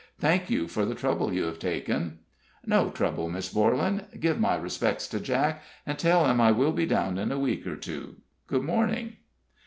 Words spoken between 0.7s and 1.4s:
the trouble